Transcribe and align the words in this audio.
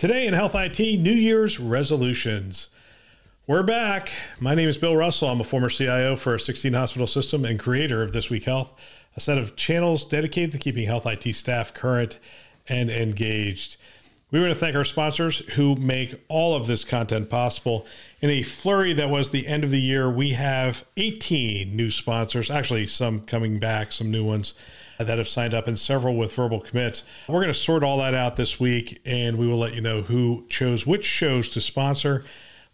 Today 0.00 0.26
in 0.26 0.32
Health 0.32 0.54
IT, 0.54 0.78
New 0.98 1.12
Year's 1.12 1.60
resolutions. 1.60 2.70
We're 3.46 3.62
back. 3.62 4.10
My 4.40 4.54
name 4.54 4.66
is 4.66 4.78
Bill 4.78 4.96
Russell. 4.96 5.28
I'm 5.28 5.42
a 5.42 5.44
former 5.44 5.68
CIO 5.68 6.16
for 6.16 6.34
a 6.34 6.40
16 6.40 6.72
hospital 6.72 7.06
system 7.06 7.44
and 7.44 7.60
creator 7.60 8.02
of 8.02 8.14
This 8.14 8.30
Week 8.30 8.44
Health, 8.44 8.72
a 9.14 9.20
set 9.20 9.36
of 9.36 9.56
channels 9.56 10.06
dedicated 10.06 10.52
to 10.52 10.58
keeping 10.58 10.86
health 10.86 11.04
IT 11.04 11.34
staff 11.34 11.74
current 11.74 12.18
and 12.66 12.88
engaged. 12.88 13.76
We 14.30 14.40
want 14.40 14.54
to 14.54 14.58
thank 14.58 14.74
our 14.74 14.84
sponsors 14.84 15.40
who 15.50 15.76
make 15.76 16.14
all 16.28 16.54
of 16.54 16.66
this 16.66 16.82
content 16.82 17.28
possible. 17.28 17.84
In 18.22 18.30
a 18.30 18.42
flurry 18.42 18.94
that 18.94 19.10
was 19.10 19.32
the 19.32 19.46
end 19.46 19.64
of 19.64 19.70
the 19.70 19.82
year, 19.82 20.08
we 20.08 20.30
have 20.30 20.86
18 20.96 21.76
new 21.76 21.90
sponsors, 21.90 22.50
actually, 22.50 22.86
some 22.86 23.20
coming 23.20 23.58
back, 23.58 23.92
some 23.92 24.10
new 24.10 24.24
ones 24.24 24.54
that 25.04 25.18
have 25.18 25.28
signed 25.28 25.54
up 25.54 25.66
and 25.66 25.78
several 25.78 26.16
with 26.16 26.34
verbal 26.34 26.60
commits. 26.60 27.04
We're 27.28 27.40
going 27.40 27.48
to 27.48 27.54
sort 27.54 27.82
all 27.82 27.98
that 27.98 28.14
out 28.14 28.36
this 28.36 28.60
week 28.60 29.00
and 29.04 29.38
we 29.38 29.46
will 29.46 29.58
let 29.58 29.74
you 29.74 29.80
know 29.80 30.02
who 30.02 30.44
chose 30.48 30.86
which 30.86 31.04
shows 31.04 31.48
to 31.50 31.60
sponsor. 31.60 32.24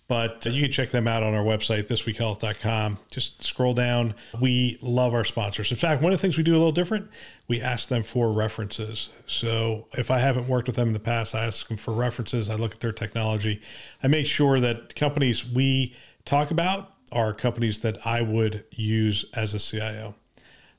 But 0.08 0.46
uh, 0.46 0.50
you 0.50 0.62
can 0.62 0.72
check 0.72 0.90
them 0.90 1.08
out 1.08 1.22
on 1.22 1.34
our 1.34 1.42
website, 1.42 1.88
thisweekhealth.com. 1.88 2.98
Just 3.10 3.42
scroll 3.42 3.74
down. 3.74 4.14
We 4.41 4.78
love 4.80 5.14
our 5.14 5.24
sponsors. 5.24 5.70
In 5.70 5.77
fact, 5.77 6.00
one 6.00 6.12
of 6.12 6.18
the 6.18 6.22
things 6.22 6.36
we 6.36 6.44
do 6.44 6.52
a 6.52 6.58
little 6.58 6.72
different, 6.72 7.10
we 7.48 7.60
ask 7.60 7.88
them 7.88 8.02
for 8.05 8.30
references. 8.30 9.08
So 9.27 9.88
if 9.94 10.11
I 10.11 10.18
haven't 10.18 10.48
worked 10.48 10.68
with 10.68 10.77
them 10.77 10.88
in 10.88 10.94
the 10.94 11.00
past, 11.00 11.34
I 11.34 11.46
ask 11.46 11.66
them 11.66 11.77
for 11.77 11.92
references. 11.92 12.48
I 12.48 12.55
look 12.55 12.74
at 12.74 12.80
their 12.80 12.92
technology. 12.92 13.61
I 14.02 14.08
make 14.08 14.27
sure 14.27 14.61
that 14.61 14.94
companies 14.94 15.44
we 15.44 15.94
talk 16.24 16.50
about 16.52 16.92
are 17.11 17.33
companies 17.33 17.80
that 17.80 18.06
I 18.06 18.22
would 18.22 18.64
use 18.70 19.24
as 19.34 19.55
a 19.55 19.58
CIO. 19.58 20.14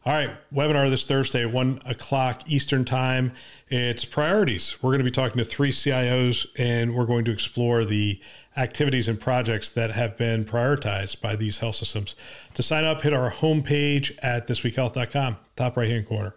All 0.07 0.13
right, 0.13 0.31
webinar 0.53 0.89
this 0.89 1.05
Thursday, 1.05 1.43
one 1.43 1.81
o'clock 1.85 2.43
Eastern 2.49 2.85
Time. 2.85 3.33
It's 3.67 4.05
priorities. 4.05 4.77
We're 4.81 4.91
going 4.91 4.99
to 4.99 5.03
be 5.03 5.11
talking 5.11 5.37
to 5.37 5.43
three 5.43 5.71
CIOs 5.71 6.47
and 6.57 6.95
we're 6.95 7.05
going 7.05 7.25
to 7.25 7.31
explore 7.33 7.83
the 7.83 8.17
activities 8.55 9.09
and 9.09 9.19
projects 9.19 9.69
that 9.71 9.91
have 9.91 10.15
been 10.15 10.45
prioritized 10.45 11.19
by 11.19 11.35
these 11.35 11.57
health 11.57 11.75
systems. 11.75 12.15
To 12.53 12.63
sign 12.63 12.85
up, 12.85 13.01
hit 13.01 13.11
our 13.11 13.29
homepage 13.29 14.17
at 14.23 14.47
thisweekhealth.com. 14.47 15.39
Top 15.57 15.75
right 15.75 15.89
hand 15.89 16.07
corner 16.07 16.35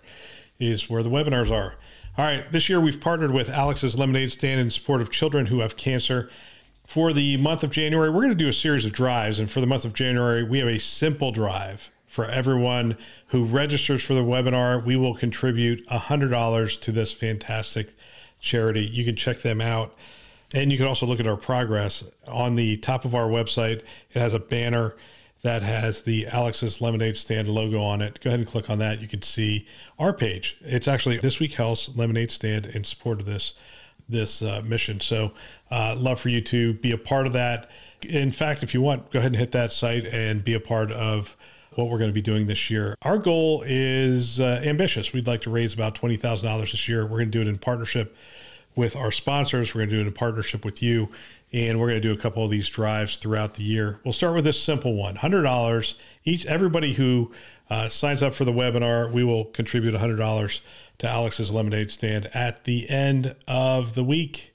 is 0.58 0.90
where 0.90 1.04
the 1.04 1.08
webinars 1.08 1.52
are. 1.52 1.76
All 2.18 2.24
right, 2.24 2.50
this 2.50 2.68
year 2.68 2.80
we've 2.80 3.00
partnered 3.00 3.30
with 3.30 3.50
Alex's 3.50 3.96
Lemonade 3.96 4.32
Stand 4.32 4.58
in 4.58 4.70
support 4.70 5.00
of 5.00 5.12
children 5.12 5.46
who 5.46 5.60
have 5.60 5.76
cancer. 5.76 6.28
For 6.88 7.12
the 7.12 7.36
month 7.36 7.62
of 7.62 7.70
January, 7.70 8.10
we're 8.10 8.22
going 8.22 8.30
to 8.30 8.34
do 8.34 8.48
a 8.48 8.52
series 8.52 8.84
of 8.84 8.92
drives. 8.92 9.38
And 9.38 9.48
for 9.48 9.60
the 9.60 9.68
month 9.68 9.84
of 9.84 9.92
January, 9.92 10.42
we 10.42 10.58
have 10.58 10.66
a 10.66 10.80
simple 10.80 11.30
drive 11.30 11.88
for 12.10 12.24
everyone 12.24 12.98
who 13.28 13.44
registers 13.44 14.02
for 14.02 14.14
the 14.14 14.22
webinar. 14.22 14.84
We 14.84 14.96
will 14.96 15.14
contribute 15.14 15.86
$100 15.86 16.80
to 16.80 16.92
this 16.92 17.12
fantastic 17.12 17.94
charity. 18.40 18.84
You 18.84 19.04
can 19.04 19.14
check 19.14 19.42
them 19.42 19.60
out. 19.60 19.94
And 20.52 20.72
you 20.72 20.76
can 20.76 20.88
also 20.88 21.06
look 21.06 21.20
at 21.20 21.28
our 21.28 21.36
progress 21.36 22.02
on 22.26 22.56
the 22.56 22.76
top 22.78 23.04
of 23.04 23.14
our 23.14 23.28
website. 23.28 23.82
It 24.12 24.18
has 24.18 24.34
a 24.34 24.40
banner 24.40 24.96
that 25.42 25.62
has 25.62 26.02
the 26.02 26.26
Alex's 26.26 26.80
Lemonade 26.80 27.16
Stand 27.16 27.46
logo 27.46 27.80
on 27.80 28.02
it. 28.02 28.18
Go 28.20 28.30
ahead 28.30 28.40
and 28.40 28.48
click 28.48 28.68
on 28.68 28.80
that. 28.80 29.00
You 29.00 29.06
can 29.06 29.22
see 29.22 29.68
our 29.96 30.12
page. 30.12 30.56
It's 30.62 30.88
actually 30.88 31.18
this 31.18 31.38
week 31.38 31.52
Health's 31.52 31.94
Lemonade 31.94 32.32
Stand 32.32 32.66
in 32.66 32.82
support 32.82 33.20
of 33.20 33.26
this 33.26 33.54
this 34.08 34.42
uh, 34.42 34.60
mission. 34.64 34.98
So, 34.98 35.30
uh, 35.70 35.94
love 35.96 36.18
for 36.18 36.30
you 36.30 36.40
to 36.40 36.72
be 36.72 36.90
a 36.90 36.98
part 36.98 37.28
of 37.28 37.32
that. 37.34 37.70
In 38.02 38.32
fact, 38.32 38.64
if 38.64 38.74
you 38.74 38.82
want, 38.82 39.12
go 39.12 39.20
ahead 39.20 39.30
and 39.30 39.36
hit 39.36 39.52
that 39.52 39.70
site 39.70 40.04
and 40.06 40.44
be 40.44 40.52
a 40.52 40.58
part 40.58 40.90
of 40.90 41.36
what 41.74 41.88
we're 41.88 41.98
going 41.98 42.10
to 42.10 42.14
be 42.14 42.22
doing 42.22 42.46
this 42.46 42.70
year. 42.70 42.96
Our 43.02 43.18
goal 43.18 43.62
is 43.66 44.40
uh, 44.40 44.60
ambitious. 44.64 45.12
We'd 45.12 45.26
like 45.26 45.42
to 45.42 45.50
raise 45.50 45.72
about 45.74 45.94
$20,000 45.94 46.70
this 46.70 46.88
year. 46.88 47.02
We're 47.02 47.18
going 47.18 47.30
to 47.30 47.38
do 47.38 47.40
it 47.40 47.48
in 47.48 47.58
partnership 47.58 48.16
with 48.74 48.96
our 48.96 49.12
sponsors. 49.12 49.74
We're 49.74 49.80
going 49.80 49.90
to 49.90 49.96
do 49.96 50.00
it 50.02 50.06
in 50.06 50.12
partnership 50.12 50.64
with 50.64 50.82
you. 50.82 51.08
And 51.52 51.80
we're 51.80 51.88
going 51.88 52.00
to 52.00 52.08
do 52.08 52.12
a 52.12 52.20
couple 52.20 52.44
of 52.44 52.50
these 52.50 52.68
drives 52.68 53.16
throughout 53.16 53.54
the 53.54 53.64
year. 53.64 54.00
We'll 54.04 54.12
start 54.12 54.34
with 54.34 54.44
this 54.44 54.60
simple 54.60 54.94
one 54.94 55.16
$100 55.16 55.94
each. 56.24 56.46
Everybody 56.46 56.94
who 56.94 57.32
uh, 57.68 57.88
signs 57.88 58.22
up 58.22 58.34
for 58.34 58.44
the 58.44 58.52
webinar, 58.52 59.10
we 59.10 59.24
will 59.24 59.46
contribute 59.46 59.94
$100 59.94 60.60
to 60.98 61.08
Alex's 61.08 61.50
Lemonade 61.50 61.90
Stand 61.90 62.30
at 62.34 62.64
the 62.64 62.88
end 62.90 63.34
of 63.48 63.94
the 63.94 64.04
week. 64.04 64.54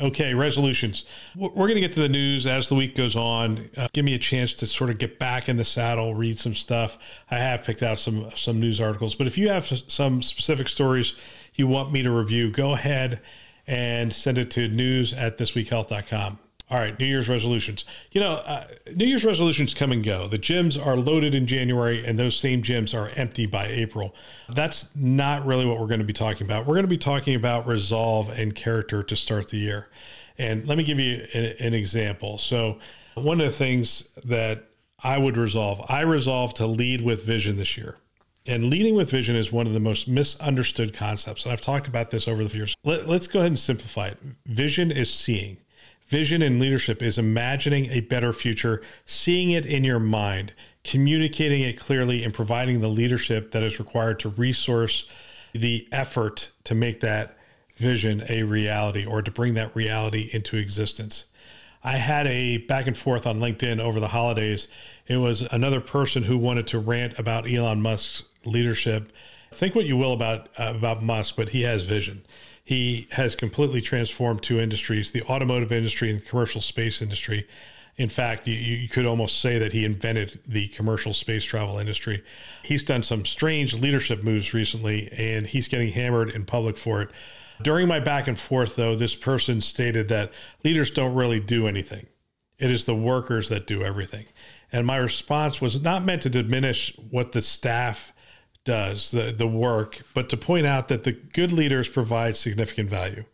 Okay, 0.00 0.34
resolutions. 0.34 1.04
We're 1.36 1.50
going 1.50 1.76
to 1.76 1.80
get 1.80 1.92
to 1.92 2.00
the 2.00 2.08
news 2.08 2.48
as 2.48 2.68
the 2.68 2.74
week 2.74 2.96
goes 2.96 3.14
on. 3.14 3.70
Uh, 3.76 3.86
give 3.92 4.04
me 4.04 4.14
a 4.14 4.18
chance 4.18 4.52
to 4.54 4.66
sort 4.66 4.90
of 4.90 4.98
get 4.98 5.20
back 5.20 5.48
in 5.48 5.56
the 5.56 5.64
saddle, 5.64 6.14
read 6.14 6.36
some 6.36 6.56
stuff. 6.56 6.98
I 7.30 7.36
have 7.36 7.62
picked 7.62 7.82
out 7.82 8.00
some 8.00 8.30
some 8.34 8.58
news 8.58 8.80
articles, 8.80 9.14
but 9.14 9.28
if 9.28 9.38
you 9.38 9.48
have 9.50 9.66
some 9.66 10.20
specific 10.20 10.68
stories 10.68 11.14
you 11.54 11.68
want 11.68 11.92
me 11.92 12.02
to 12.02 12.10
review, 12.10 12.50
go 12.50 12.72
ahead 12.72 13.20
and 13.68 14.12
send 14.12 14.36
it 14.36 14.50
to 14.52 14.68
news 14.68 15.14
at 15.14 15.38
thisweekhealth.com. 15.38 16.38
All 16.70 16.78
right, 16.78 16.98
New 16.98 17.04
Year's 17.04 17.28
resolutions. 17.28 17.84
You 18.10 18.22
know, 18.22 18.36
uh, 18.36 18.66
New 18.94 19.04
Year's 19.04 19.24
resolutions 19.24 19.74
come 19.74 19.92
and 19.92 20.02
go. 20.02 20.26
The 20.26 20.38
gyms 20.38 20.82
are 20.82 20.96
loaded 20.96 21.34
in 21.34 21.46
January, 21.46 22.04
and 22.04 22.18
those 22.18 22.38
same 22.38 22.62
gyms 22.62 22.98
are 22.98 23.08
empty 23.10 23.44
by 23.44 23.66
April. 23.66 24.14
That's 24.48 24.88
not 24.94 25.44
really 25.44 25.66
what 25.66 25.78
we're 25.78 25.88
going 25.88 26.00
to 26.00 26.06
be 26.06 26.14
talking 26.14 26.46
about. 26.46 26.66
We're 26.66 26.74
going 26.74 26.84
to 26.84 26.88
be 26.88 26.96
talking 26.96 27.34
about 27.34 27.66
resolve 27.66 28.30
and 28.30 28.54
character 28.54 29.02
to 29.02 29.14
start 29.14 29.48
the 29.48 29.58
year. 29.58 29.88
And 30.38 30.66
let 30.66 30.78
me 30.78 30.84
give 30.84 30.98
you 30.98 31.26
an, 31.34 31.74
example. 31.74 32.38
So, 32.38 32.78
one 33.14 33.40
of 33.40 33.46
the 33.46 33.52
things 33.52 34.08
that 34.24 34.64
I 35.02 35.18
would 35.18 35.36
resolve, 35.36 35.82
I 35.88 36.00
resolve 36.00 36.54
to 36.54 36.66
lead 36.66 37.02
with 37.02 37.24
vision 37.24 37.56
this 37.56 37.76
year. 37.76 37.98
And 38.46 38.66
leading 38.66 38.94
with 38.94 39.10
vision 39.10 39.36
is 39.36 39.52
one 39.52 39.66
of 39.66 39.74
the 39.74 39.80
most 39.80 40.08
misunderstood 40.08 40.92
concepts. 40.92 41.44
And 41.44 41.52
I've 41.52 41.60
talked 41.60 41.86
about 41.86 42.10
this 42.10 42.26
over 42.26 42.44
the 42.44 42.56
years. 42.56 42.74
Let, 42.84 43.08
us 43.08 43.26
go 43.26 43.38
ahead 43.38 43.52
and 43.52 43.58
simplify 43.58 44.08
it. 44.08 44.18
Vision 44.46 44.90
is 44.90 45.12
seeing. 45.12 45.58
Vision 46.06 46.42
and 46.42 46.60
leadership 46.60 47.02
is 47.02 47.16
imagining 47.16 47.90
a 47.90 48.00
better 48.00 48.32
future, 48.32 48.82
seeing 49.06 49.50
it 49.50 49.64
in 49.64 49.84
your 49.84 49.98
mind, 49.98 50.52
communicating 50.82 51.62
it 51.62 51.78
clearly, 51.78 52.22
and 52.22 52.34
providing 52.34 52.80
the 52.80 52.88
leadership 52.88 53.52
that 53.52 53.62
is 53.62 53.78
required 53.78 54.20
to 54.20 54.28
resource 54.28 55.06
the 55.54 55.88
effort 55.90 56.50
to 56.64 56.74
make 56.74 57.00
that 57.00 57.38
vision 57.76 58.24
a 58.28 58.42
reality 58.42 59.06
or 59.06 59.22
to 59.22 59.30
bring 59.30 59.54
that 59.54 59.74
reality 59.74 60.28
into 60.32 60.56
existence. 60.56 61.24
I 61.82 61.96
had 61.96 62.26
a 62.26 62.58
back 62.58 62.86
and 62.86 62.96
forth 62.96 63.26
on 63.26 63.40
LinkedIn 63.40 63.80
over 63.80 63.98
the 63.98 64.08
holidays. 64.08 64.68
It 65.06 65.16
was 65.18 65.42
another 65.42 65.80
person 65.80 66.24
who 66.24 66.36
wanted 66.36 66.66
to 66.68 66.78
rant 66.78 67.18
about 67.18 67.50
Elon 67.50 67.80
Musk's 67.80 68.22
leadership. 68.44 69.10
Think 69.52 69.74
what 69.74 69.84
you 69.84 69.96
will 69.96 70.12
about 70.12 70.48
uh, 70.58 70.72
about 70.74 71.02
Musk, 71.02 71.36
but 71.36 71.50
he 71.50 71.62
has 71.62 71.82
vision 71.84 72.24
he 72.64 73.06
has 73.12 73.36
completely 73.36 73.82
transformed 73.82 74.42
two 74.42 74.58
industries 74.58 75.12
the 75.12 75.22
automotive 75.24 75.70
industry 75.70 76.10
and 76.10 76.24
commercial 76.24 76.60
space 76.60 77.02
industry. 77.02 77.46
In 77.96 78.08
fact, 78.08 78.48
you, 78.48 78.54
you, 78.54 78.88
could 78.88 79.06
almost 79.06 79.40
say 79.40 79.56
that 79.58 79.72
he 79.72 79.84
invented 79.84 80.40
the 80.48 80.66
commercial 80.68 81.12
space 81.12 81.44
travel 81.44 81.78
industry. 81.78 82.24
He's 82.64 82.82
done 82.82 83.04
some 83.04 83.24
strange 83.24 83.72
leadership 83.72 84.24
moves 84.24 84.52
recently, 84.52 85.12
and 85.12 85.46
he's 85.46 85.68
getting 85.68 85.92
hammered 85.92 86.30
in 86.30 86.44
public 86.44 86.76
for 86.76 87.02
it. 87.02 87.10
During 87.62 87.86
my 87.86 88.00
back 88.00 88.26
and 88.26 88.38
forth, 88.38 88.74
though, 88.74 88.96
this 88.96 89.14
person 89.14 89.60
stated 89.60 90.08
that 90.08 90.32
leaders 90.64 90.90
don't 90.90 91.14
really 91.14 91.38
do 91.38 91.68
anything, 91.68 92.06
it 92.58 92.70
is 92.70 92.84
the 92.84 92.96
workers 92.96 93.48
that 93.50 93.66
do 93.66 93.84
everything. 93.84 94.26
And 94.72 94.86
my 94.86 94.96
response 94.96 95.60
was 95.60 95.80
not 95.80 96.04
meant 96.04 96.22
to 96.22 96.30
diminish 96.30 96.96
what 97.10 97.30
the 97.30 97.40
staff 97.40 98.12
does, 98.64 99.10
the, 99.10 99.32
the 99.32 99.46
work, 99.46 100.02
but 100.14 100.28
to 100.30 100.36
point 100.36 100.66
out 100.66 100.88
that 100.88 101.04
the 101.04 101.12
good 101.12 101.52
leaders 101.52 101.88
provide 101.88 102.36
significant 102.36 102.90
value. 102.90 103.24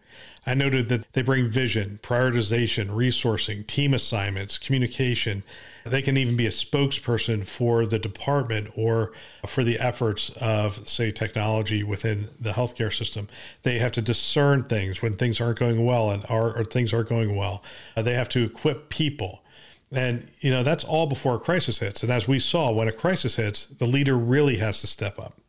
I 0.47 0.55
noted 0.55 0.89
that 0.89 1.13
they 1.13 1.23
bring 1.23 1.49
vision, 1.49 2.01
prioritization, 2.03 2.89
resourcing, 2.89 3.67
team 3.67 3.93
assignments, 3.93 4.59
communication. 4.59 5.43
They 5.85 6.01
can 6.01 6.17
even 6.17 6.37
be 6.37 6.47
a 6.47 6.51
spokesperson 6.51 7.47
for 7.47 7.87
the 7.87 7.99
department 7.99 8.71
or 8.75 9.13
for 9.47 9.63
the 9.63 9.79
efforts 9.79 10.31
of, 10.41 10.89
say, 10.89 11.13
technology 11.13 11.83
within 11.83 12.31
the 12.41 12.53
healthcare 12.53 12.93
system. 12.93 13.29
They 13.63 13.79
have 13.79 13.93
to 13.93 14.03
discern 14.03 14.65
things 14.65 15.03
when 15.03 15.17
things 15.17 15.41
aren't 15.41 15.59
going 15.59 15.85
well 15.85 16.11
and 16.11 16.25
or, 16.31 16.57
or 16.57 16.65
things 16.65 16.95
are 16.95 17.05
going 17.05 17.37
well. 17.37 17.63
Uh, 17.95 18.03
they 18.03 18.15
have 18.15 18.31
to 18.31 18.43
equip 18.43 18.89
people. 18.89 19.43
And, 19.93 20.29
you 20.39 20.51
know, 20.53 20.63
that's 20.63 20.85
all 20.85 21.07
before 21.07 21.35
a 21.35 21.41
crisis 21.41 21.79
hits. 21.79 22.03
And 22.03 22.13
as 22.13 22.29
we 22.29 22.39
saw, 22.39 22.71
when 22.71 22.87
a 22.87 22.93
crisis 22.93 23.37
hits, 23.37 23.67
the 23.67 23.87
leader 23.87 24.17
really 24.17 24.59
has 24.59 24.81
to 24.83 24.87
step 24.87 25.19
up. 25.19 25.41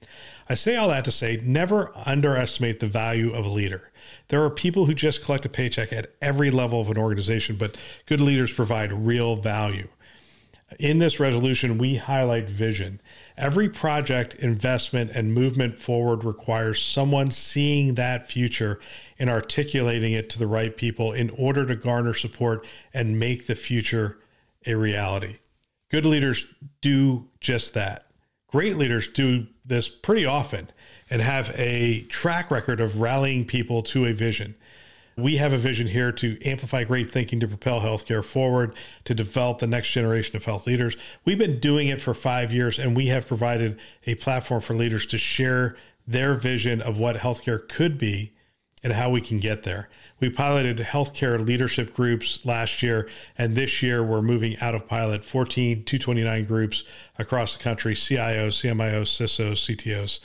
I 0.50 0.56
say 0.56 0.76
all 0.76 0.90
that 0.90 1.06
to 1.06 1.12
say 1.12 1.42
never 1.44 1.92
underestimate 1.96 2.80
the 2.80 2.88
value 2.88 3.32
of 3.34 3.46
a 3.46 3.50
leader. 3.50 3.92
There 4.30 4.44
are 4.44 4.50
people 4.50 4.86
who 4.86 4.94
just 4.94 5.24
collect 5.24 5.46
a 5.46 5.50
paycheck 5.50 5.94
at 5.94 6.14
every 6.22 6.50
level 6.50 6.82
of 6.82 6.90
an 6.90 6.98
organization, 6.98 7.56
but 7.56 7.78
good 8.06 8.20
leaders 8.20 8.52
provide 8.52 8.92
real 8.92 9.36
value. 9.36 9.88
In 10.80 11.00
this 11.00 11.20
resolution, 11.20 11.78
we 11.78 11.98
highlight 11.98 12.50
vision. 12.50 13.02
Every 13.38 13.70
project, 13.70 14.36
investment, 14.36 15.12
and 15.12 15.34
movement 15.34 15.78
forward 15.80 16.24
requires 16.24 16.82
someone 16.82 17.30
seeing 17.32 17.96
that 17.96 18.30
future 18.30 18.80
and 19.20 19.30
articulating 19.30 20.14
it 20.14 20.30
to 20.32 20.40
the 20.40 20.48
right 20.48 20.76
people 20.76 21.12
in 21.12 21.30
order 21.32 21.66
to 21.66 21.76
garner 21.76 22.14
support 22.14 22.66
and 22.94 23.20
make 23.20 23.48
the 23.48 23.56
future 23.56 24.18
a 24.66 24.76
reality. 24.76 25.38
Good 25.90 26.06
leaders 26.06 26.46
do 26.82 27.28
just 27.40 27.74
that. 27.74 28.06
Great 28.48 28.78
leaders 28.78 29.10
do 29.10 29.48
this 29.66 29.88
pretty 29.90 30.26
often 30.26 30.70
and 31.10 31.22
have 31.22 31.54
a 31.58 32.04
track 32.04 32.52
record 32.52 32.82
of 32.82 33.02
rallying 33.02 33.46
people 33.46 33.82
to 33.84 34.06
a 34.06 34.14
vision. 34.14 34.56
We 35.18 35.38
have 35.38 35.54
a 35.54 35.58
vision 35.58 35.88
here 35.88 36.12
to 36.14 36.42
amplify 36.44 36.84
great 36.86 37.10
thinking 37.10 37.40
to 37.42 37.48
propel 37.48 37.82
healthcare 37.82 38.24
forward, 38.24 38.76
to 39.06 39.14
develop 39.14 39.60
the 39.60 39.68
next 39.68 39.92
generation 39.92 40.36
of 40.36 40.46
health 40.46 40.66
leaders. 40.66 40.96
We've 41.26 41.38
been 41.38 41.60
doing 41.60 41.90
it 41.90 42.02
for 42.02 42.14
five 42.14 42.54
years, 42.54 42.80
and 42.80 42.96
we 42.96 43.08
have 43.08 43.28
provided 43.28 43.78
a 44.08 44.16
platform 44.16 44.62
for 44.62 44.74
leaders 44.74 45.06
to 45.08 45.18
share 45.18 45.76
their 46.08 46.34
vision 46.34 46.82
of 46.82 46.98
what 46.98 47.18
healthcare 47.18 47.68
could 47.68 47.98
be 47.98 48.34
and 48.84 48.94
how 48.94 49.10
we 49.10 49.22
can 49.22 49.40
get 49.40 49.64
there. 49.64 49.90
We 50.20 50.30
piloted 50.30 50.78
healthcare 50.78 51.46
leadership 51.46 51.96
groups 51.96 52.46
last 52.46 52.82
year, 52.82 53.10
and 53.38 53.56
this 53.56 53.84
year 53.84 54.04
we're 54.04 54.22
moving 54.22 54.58
out 54.60 54.76
of 54.76 54.88
pilot 54.88 55.24
14 55.24 55.84
229 55.84 56.46
groups 56.46 56.84
across 57.18 57.56
the 57.56 57.64
country 57.64 57.94
CIOs, 57.94 58.62
CMIOs, 58.62 59.08
CISOs, 59.08 59.76
CTOs, 59.76 60.20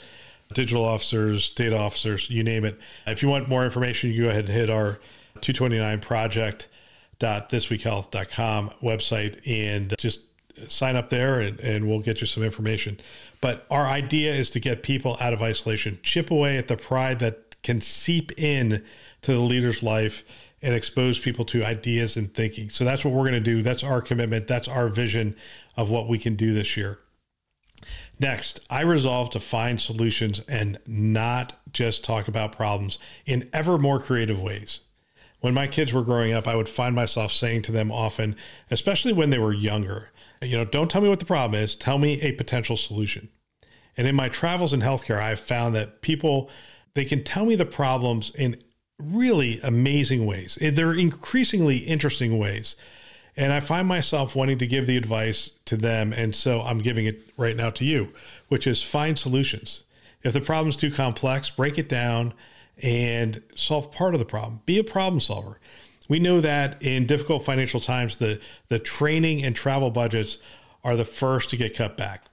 digital 0.53 0.85
officers, 0.85 1.49
data 1.51 1.77
officers, 1.77 2.29
you 2.29 2.43
name 2.43 2.65
it. 2.65 2.77
If 3.05 3.21
you 3.21 3.29
want 3.29 3.47
more 3.49 3.65
information, 3.65 4.11
you 4.11 4.23
go 4.23 4.29
ahead 4.29 4.45
and 4.45 4.53
hit 4.53 4.69
our 4.69 4.99
229 5.41 5.99
project.thisweekhealth.com 5.99 8.69
website 8.81 9.47
and 9.47 9.93
just 9.97 10.21
sign 10.67 10.95
up 10.95 11.09
there 11.09 11.39
and, 11.39 11.59
and 11.59 11.87
we'll 11.87 11.99
get 11.99 12.21
you 12.21 12.27
some 12.27 12.43
information. 12.43 12.99
But 13.41 13.65
our 13.69 13.85
idea 13.85 14.33
is 14.33 14.49
to 14.51 14.59
get 14.59 14.83
people 14.83 15.17
out 15.19 15.33
of 15.33 15.41
isolation, 15.41 15.99
chip 16.01 16.31
away 16.31 16.57
at 16.57 16.67
the 16.67 16.77
pride 16.77 17.19
that 17.19 17.46
can 17.67 17.81
seep 17.81 18.31
in 18.39 18.83
to 19.21 19.33
the 19.33 19.41
leader's 19.41 19.83
life 19.83 20.23
and 20.61 20.73
expose 20.73 21.19
people 21.19 21.43
to 21.45 21.63
ideas 21.63 22.15
and 22.17 22.33
thinking. 22.33 22.69
So 22.69 22.85
that's 22.85 23.03
what 23.03 23.13
we're 23.13 23.29
going 23.29 23.33
to 23.33 23.39
do. 23.41 23.61
That's 23.61 23.83
our 23.83 24.01
commitment. 24.01 24.47
That's 24.47 24.69
our 24.69 24.87
vision 24.87 25.35
of 25.75 25.89
what 25.89 26.07
we 26.07 26.17
can 26.17 26.35
do 26.35 26.53
this 26.53 26.77
year. 26.77 26.99
Next, 28.19 28.61
I 28.69 28.81
resolve 28.81 29.29
to 29.31 29.39
find 29.41 29.79
solutions 29.79 30.41
and 30.47 30.79
not 30.87 31.59
just 31.73 32.03
talk 32.03 32.27
about 32.27 32.53
problems 32.55 32.97
in 33.25 33.49
ever 33.53 33.77
more 33.77 33.99
creative 33.99 34.41
ways. 34.41 34.79
When 35.41 35.53
my 35.53 35.67
kids 35.67 35.93
were 35.93 36.01
growing 36.01 36.31
up, 36.33 36.47
I 36.47 36.55
would 36.55 36.69
find 36.69 36.95
myself 36.95 37.31
saying 37.31 37.63
to 37.63 37.71
them 37.73 37.91
often, 37.91 38.35
especially 38.71 39.13
when 39.13 39.29
they 39.29 39.37
were 39.37 39.53
younger, 39.53 40.09
you 40.41 40.57
know, 40.57 40.65
don't 40.65 40.89
tell 40.89 41.01
me 41.01 41.09
what 41.09 41.19
the 41.19 41.25
problem 41.25 41.61
is, 41.61 41.75
tell 41.75 41.97
me 41.99 42.21
a 42.21 42.31
potential 42.31 42.77
solution. 42.77 43.29
And 43.97 44.07
in 44.07 44.15
my 44.15 44.29
travels 44.29 44.73
in 44.73 44.81
healthcare, 44.81 45.21
I've 45.21 45.39
found 45.39 45.75
that 45.75 46.01
people 46.01 46.49
they 46.97 47.05
can 47.05 47.23
tell 47.23 47.45
me 47.45 47.55
the 47.55 47.63
problems 47.63 48.31
in 48.33 48.57
really 48.97 49.59
amazing 49.61 50.25
ways. 50.25 50.57
Eh, 50.59 50.71
they're 50.71 50.93
increasingly 50.93 51.77
interesting 51.77 52.39
ways. 52.39 52.75
And 53.35 53.53
I 53.53 53.59
find 53.59 53.87
myself 53.87 54.35
wanting 54.35 54.57
to 54.57 54.65
give 54.65 54.87
the 54.87 54.97
advice 54.97 55.51
to 55.65 55.77
them. 55.77 56.11
And 56.11 56.35
so 56.35 56.63
I'm 56.63 56.79
giving 56.79 57.05
it 57.05 57.21
right 57.37 57.55
now 57.55 57.69
to 57.69 57.85
you, 57.85 58.11
which 58.47 58.65
is 58.65 58.81
find 58.81 59.17
solutions. 59.19 59.83
If 60.23 60.33
the 60.33 60.41
problem's 60.41 60.75
too 60.75 60.89
complex, 60.89 61.51
break 61.51 61.77
it 61.77 61.87
down 61.87 62.33
and 62.81 63.43
solve 63.53 63.91
part 63.91 64.15
of 64.15 64.19
the 64.19 64.25
problem. 64.25 64.61
Be 64.65 64.79
a 64.79 64.83
problem 64.83 65.19
solver. 65.19 65.59
We 66.09 66.17
know 66.17 66.41
that 66.41 66.81
in 66.81 67.05
difficult 67.05 67.45
financial 67.45 67.79
times, 67.79 68.17
the, 68.17 68.39
the 68.69 68.79
training 68.79 69.43
and 69.43 69.55
travel 69.55 69.91
budgets 69.91 70.39
are 70.83 70.95
the 70.95 71.05
first 71.05 71.51
to 71.51 71.57
get 71.57 71.75
cut 71.75 71.95
back 71.95 72.23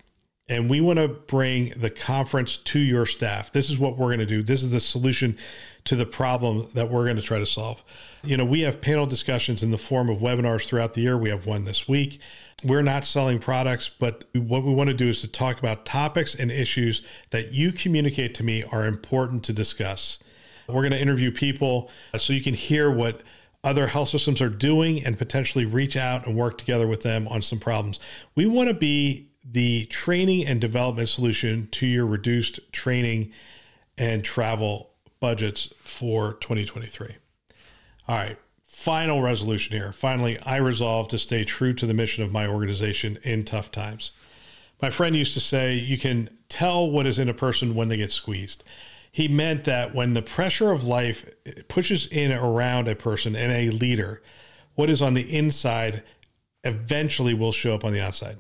and 0.49 0.69
we 0.69 0.81
want 0.81 0.99
to 0.99 1.09
bring 1.09 1.73
the 1.77 1.89
conference 1.91 2.59
to 2.59 2.79
your 2.79 3.07
staff. 3.07 3.51
This 3.51 3.71
is 3.71 3.79
what 3.79 3.97
we're 3.97 4.09
going 4.09 4.19
to 4.19 4.27
do. 4.27 4.43
This 4.43 4.63
is 4.63 4.71
the 4.71 4.81
solution 4.81 5.39
to 5.85 5.97
the 5.97 6.05
problem 6.05 6.69
that 6.75 6.91
we're 6.91 7.05
going 7.05 7.17
to 7.17 7.23
try 7.23 7.39
to 7.39 7.47
solve. 7.47 7.83
You 8.23 8.37
know, 8.37 8.45
we 8.45 8.61
have 8.63 8.81
panel 8.81 9.07
discussions 9.07 9.63
in 9.63 9.71
the 9.71 9.79
form 9.79 10.11
of 10.11 10.19
webinars 10.19 10.67
throughout 10.67 10.95
the 10.95 11.01
year. 11.01 11.17
We 11.17 11.31
have 11.31 11.47
one 11.47 11.65
this 11.65 11.89
week. 11.89 12.21
We're 12.63 12.83
not 12.83 13.05
selling 13.05 13.39
products, 13.39 13.91
but 13.91 14.25
what 14.35 14.65
we 14.65 14.73
want 14.73 14.89
to 14.89 14.95
do 14.95 15.09
is 15.09 15.21
to 15.23 15.29
talk 15.29 15.59
about 15.59 15.85
topics 15.85 16.35
and 16.35 16.51
issues 16.51 17.03
that 17.31 17.53
you 17.53 17.73
communicate 17.73 18.35
to 18.37 18.43
me 18.43 18.65
are 18.65 18.87
important 18.87 19.45
to 19.45 19.53
discuss. 19.53 20.19
We're 20.69 20.83
going 20.83 20.93
to 20.93 21.01
interview 21.01 21.31
people 21.31 21.91
uh, 22.15 22.19
so 22.19 22.33
you 22.33 22.43
can 22.43 22.55
hear 22.55 22.91
what 22.91 23.23
other 23.63 23.87
health 23.87 24.09
systems 24.11 24.41
are 24.41 24.49
doing 24.49 25.05
and 25.05 25.17
potentially 25.19 25.65
reach 25.65 25.97
out 25.97 26.27
and 26.27 26.37
work 26.37 26.59
together 26.59 26.87
with 26.87 27.03
them 27.03 27.27
on 27.29 27.43
some 27.43 27.59
problems. 27.59 27.99
We 28.35 28.47
want 28.47 28.69
to 28.69 28.75
be 28.75 29.31
the 29.45 29.87
training 29.87 30.47
and 30.47 30.61
development 30.61 31.09
solution 31.09 31.69
to 31.73 31.87
your 31.87 32.07
reduced 32.07 32.61
training 32.73 33.33
and 33.99 34.25
travel 34.25 34.91
budgets 35.21 35.73
for 35.79 36.35
2023. 36.35 37.17
All 38.09 38.17
right, 38.17 38.39
final 38.65 39.23
resolution 39.23 39.77
here. 39.77 39.93
Finally, 39.93 40.39
I 40.41 40.57
resolve 40.57 41.09
to 41.09 41.19
stay 41.19 41.45
true 41.45 41.73
to 41.75 41.87
the 41.87 41.95
mission 41.95 42.25
of 42.25 42.33
my 42.33 42.47
organization 42.47 43.19
in 43.23 43.45
tough 43.45 43.71
times. 43.71 44.13
My 44.83 44.91
friend 44.91 45.15
used 45.17 45.35
to 45.35 45.41
say, 45.41 45.75
You 45.75 45.99
can 45.99 46.31
tell 46.49 46.91
what 46.91 47.07
is 47.07 47.19
in 47.19 47.29
a 47.29 47.35
person 47.35 47.75
when 47.75 47.89
they 47.89 47.97
get 47.97 48.11
squeezed. 48.11 48.65
He 49.11 49.29
meant 49.29 49.65
that 49.65 49.95
when 49.95 50.13
the 50.13 50.23
pressure 50.23 50.73
of 50.73 50.85
life 50.85 51.25
pushes 51.69 52.07
in 52.07 52.33
around 52.33 52.89
a 52.89 52.97
person 52.97 53.37
and 53.37 53.53
a 53.53 53.71
leader, 53.71 54.23
what 54.75 54.91
is 54.91 55.01
on 55.01 55.15
the 55.15 55.37
inside 55.37 56.03
eventually 56.65 57.33
will 57.33 57.53
show 57.53 57.75
up 57.75 57.85
on 57.85 57.93
the 57.93 58.01
outside. 58.01 58.39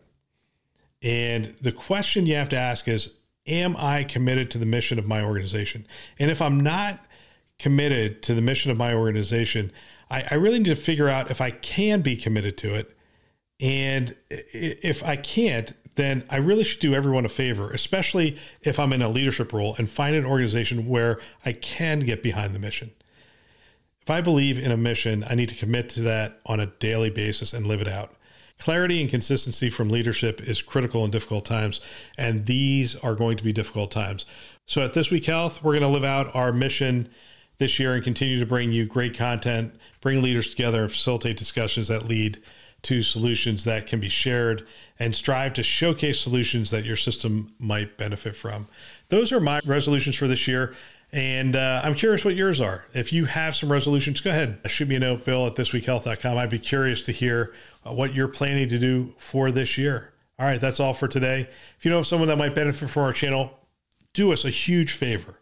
And 1.04 1.54
the 1.60 1.70
question 1.70 2.24
you 2.24 2.34
have 2.34 2.48
to 2.48 2.56
ask 2.56 2.88
is 2.88 3.12
Am 3.46 3.76
I 3.76 4.04
committed 4.04 4.50
to 4.52 4.58
the 4.58 4.64
mission 4.64 4.98
of 4.98 5.06
my 5.06 5.22
organization? 5.22 5.86
And 6.18 6.30
if 6.30 6.40
I'm 6.40 6.58
not 6.58 7.04
committed 7.58 8.22
to 8.22 8.34
the 8.34 8.40
mission 8.40 8.70
of 8.70 8.78
my 8.78 8.94
organization, 8.94 9.70
I, 10.10 10.24
I 10.30 10.34
really 10.36 10.58
need 10.58 10.64
to 10.64 10.76
figure 10.76 11.10
out 11.10 11.30
if 11.30 11.42
I 11.42 11.50
can 11.50 12.00
be 12.00 12.16
committed 12.16 12.56
to 12.58 12.74
it. 12.74 12.96
And 13.60 14.16
if 14.30 15.04
I 15.04 15.16
can't, 15.16 15.74
then 15.96 16.24
I 16.30 16.36
really 16.38 16.64
should 16.64 16.80
do 16.80 16.94
everyone 16.94 17.26
a 17.26 17.28
favor, 17.28 17.70
especially 17.70 18.38
if 18.62 18.80
I'm 18.80 18.94
in 18.94 19.02
a 19.02 19.10
leadership 19.10 19.52
role 19.52 19.74
and 19.76 19.90
find 19.90 20.16
an 20.16 20.24
organization 20.24 20.88
where 20.88 21.20
I 21.44 21.52
can 21.52 22.00
get 22.00 22.22
behind 22.22 22.54
the 22.54 22.58
mission. 22.58 22.92
If 24.00 24.08
I 24.08 24.22
believe 24.22 24.58
in 24.58 24.72
a 24.72 24.76
mission, 24.76 25.22
I 25.28 25.34
need 25.34 25.50
to 25.50 25.54
commit 25.54 25.90
to 25.90 26.00
that 26.02 26.40
on 26.46 26.60
a 26.60 26.66
daily 26.66 27.10
basis 27.10 27.52
and 27.52 27.66
live 27.66 27.82
it 27.82 27.88
out. 27.88 28.14
Clarity 28.58 29.00
and 29.00 29.10
consistency 29.10 29.68
from 29.68 29.88
leadership 29.88 30.40
is 30.40 30.62
critical 30.62 31.04
in 31.04 31.10
difficult 31.10 31.44
times, 31.44 31.80
and 32.16 32.46
these 32.46 32.94
are 32.96 33.14
going 33.14 33.36
to 33.36 33.44
be 33.44 33.52
difficult 33.52 33.90
times. 33.90 34.24
So, 34.66 34.82
at 34.82 34.92
This 34.94 35.10
Week 35.10 35.26
Health, 35.26 35.62
we're 35.62 35.72
going 35.72 35.82
to 35.82 35.88
live 35.88 36.04
out 36.04 36.34
our 36.34 36.52
mission 36.52 37.08
this 37.58 37.78
year 37.78 37.94
and 37.94 38.02
continue 38.02 38.38
to 38.38 38.46
bring 38.46 38.72
you 38.72 38.86
great 38.86 39.16
content, 39.16 39.74
bring 40.00 40.22
leaders 40.22 40.50
together, 40.50 40.82
and 40.82 40.90
facilitate 40.90 41.36
discussions 41.36 41.88
that 41.88 42.06
lead 42.08 42.42
to 42.82 43.02
solutions 43.02 43.64
that 43.64 43.86
can 43.86 43.98
be 43.98 44.08
shared 44.08 44.66
and 44.98 45.16
strive 45.16 45.52
to 45.54 45.62
showcase 45.62 46.20
solutions 46.20 46.70
that 46.70 46.84
your 46.84 46.96
system 46.96 47.52
might 47.58 47.96
benefit 47.96 48.36
from. 48.36 48.68
Those 49.08 49.32
are 49.32 49.40
my 49.40 49.60
resolutions 49.64 50.16
for 50.16 50.28
this 50.28 50.46
year. 50.46 50.74
And 51.14 51.54
uh, 51.54 51.80
I'm 51.84 51.94
curious 51.94 52.24
what 52.24 52.34
yours 52.34 52.60
are. 52.60 52.86
If 52.92 53.12
you 53.12 53.26
have 53.26 53.54
some 53.54 53.70
resolutions, 53.70 54.20
go 54.20 54.30
ahead. 54.30 54.58
Shoot 54.66 54.88
me 54.88 54.96
a 54.96 54.98
note, 54.98 55.24
bill 55.24 55.46
at 55.46 55.54
thisweekhealth.com. 55.54 56.36
I'd 56.36 56.50
be 56.50 56.58
curious 56.58 57.04
to 57.04 57.12
hear 57.12 57.54
uh, 57.86 57.92
what 57.92 58.14
you're 58.14 58.26
planning 58.26 58.68
to 58.68 58.80
do 58.80 59.14
for 59.16 59.52
this 59.52 59.78
year. 59.78 60.12
All 60.40 60.46
right, 60.46 60.60
that's 60.60 60.80
all 60.80 60.92
for 60.92 61.06
today. 61.06 61.48
If 61.78 61.84
you 61.84 61.92
know 61.92 61.98
of 61.98 62.06
someone 62.08 62.26
that 62.30 62.36
might 62.36 62.56
benefit 62.56 62.90
from 62.90 63.04
our 63.04 63.12
channel, 63.12 63.56
do 64.12 64.32
us 64.32 64.44
a 64.44 64.50
huge 64.50 64.90
favor 64.90 65.38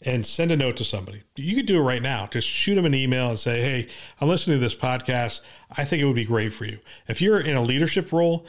and 0.00 0.26
send 0.26 0.50
a 0.50 0.56
note 0.56 0.76
to 0.78 0.84
somebody. 0.84 1.22
You 1.36 1.54
could 1.54 1.66
do 1.66 1.78
it 1.78 1.84
right 1.84 2.02
now. 2.02 2.26
Just 2.26 2.48
shoot 2.48 2.74
them 2.74 2.84
an 2.84 2.94
email 2.94 3.28
and 3.28 3.38
say, 3.38 3.60
Hey, 3.60 3.86
I'm 4.20 4.28
listening 4.28 4.56
to 4.56 4.60
this 4.60 4.74
podcast. 4.74 5.40
I 5.70 5.84
think 5.84 6.02
it 6.02 6.06
would 6.06 6.16
be 6.16 6.24
great 6.24 6.52
for 6.52 6.64
you. 6.64 6.80
If 7.06 7.22
you're 7.22 7.38
in 7.38 7.54
a 7.54 7.62
leadership 7.62 8.10
role, 8.10 8.44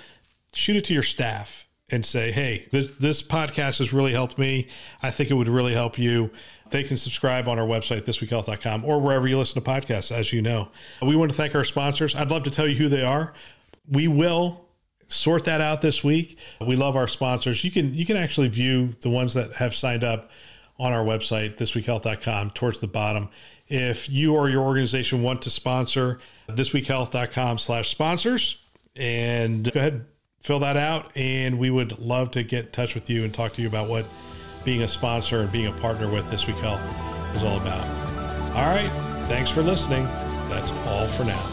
shoot 0.56 0.76
it 0.76 0.86
to 0.86 0.94
your 0.96 1.04
staff 1.04 1.68
and 1.92 2.04
say, 2.04 2.32
Hey, 2.32 2.68
this, 2.72 2.92
this 2.94 3.22
podcast 3.22 3.78
has 3.78 3.94
really 3.94 4.14
helped 4.14 4.40
me. 4.40 4.70
I 5.04 5.12
think 5.12 5.30
it 5.30 5.36
would 5.36 5.48
really 5.48 5.74
help 5.74 6.00
you 6.00 6.32
they 6.74 6.84
can 6.84 6.98
subscribe 6.98 7.48
on 7.48 7.58
our 7.58 7.66
website, 7.66 8.04
thisweekhealth.com, 8.04 8.84
or 8.84 9.00
wherever 9.00 9.28
you 9.28 9.38
listen 9.38 9.62
to 9.64 9.70
podcasts, 9.70 10.12
as 10.12 10.34
you 10.34 10.42
know. 10.42 10.68
We 11.02 11.16
want 11.16 11.32
to 11.32 11.38
thank 11.38 11.56
our 11.56 11.64
sponsors. 11.64 12.16
I'd 12.16 12.30
love 12.30 12.44
to 12.44 12.52
tell 12.52 12.68
you 12.68 12.76
who 12.76 12.90
they 12.90 13.04
are. 13.04 13.34
We 13.90 14.10
will 14.10 14.68
sort 15.08 15.46
that 15.46 15.62
out 15.62 15.82
this 15.82 16.04
week. 16.04 16.38
We 16.60 16.76
love 16.76 16.96
our 16.96 17.08
sponsors. 17.08 17.64
You 17.64 17.72
can 17.72 17.94
you 17.94 18.06
can 18.06 18.18
actually 18.18 18.50
view 18.50 18.96
the 19.02 19.10
ones 19.10 19.34
that 19.36 19.54
have 19.54 19.74
signed 19.74 20.04
up 20.04 20.32
on 20.78 20.92
our 20.92 21.04
website, 21.04 21.58
thisweekhealth.com, 21.58 22.52
towards 22.52 22.82
the 22.82 22.88
bottom. 22.88 23.30
If 23.68 24.10
you 24.10 24.36
or 24.36 24.50
your 24.50 24.64
organization 24.64 25.22
want 25.22 25.44
to 25.44 25.50
sponsor, 25.50 26.20
thisweekhealth.com 26.50 27.60
slash 27.60 27.90
sponsors, 27.90 28.58
and 28.96 29.72
go 29.72 29.80
ahead 29.80 30.06
fill 30.44 30.60
that 30.60 30.76
out 30.76 31.10
and 31.16 31.58
we 31.58 31.70
would 31.70 31.98
love 32.00 32.30
to 32.32 32.44
get 32.44 32.66
in 32.66 32.72
touch 32.72 32.96
with 32.96 33.10
you 33.10 33.24
and 33.24 33.34
talk 33.34 33.54
to 33.54 33.62
you 33.62 33.68
about 33.68 33.88
what 33.88 34.06
being 34.64 34.84
a 34.84 34.88
sponsor 34.88 35.42
and 35.42 35.52
being 35.52 35.68
a 35.68 35.72
partner 35.80 36.10
with 36.10 36.30
This 36.30 36.48
Week 36.48 36.58
Health 36.58 36.82
is 37.36 37.44
all 37.44 37.58
about. 37.58 37.86
All 38.56 38.74
right. 38.74 38.92
Thanks 39.28 39.50
for 39.50 39.64
listening. 39.64 40.04
That's 40.50 40.72
all 40.88 41.08
for 41.08 41.24
now. 41.24 41.53